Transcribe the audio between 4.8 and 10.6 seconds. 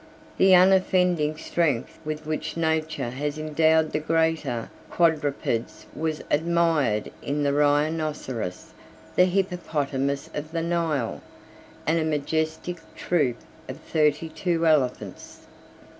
quadrupeds was admired in the rhinoceros, the hippopotamus of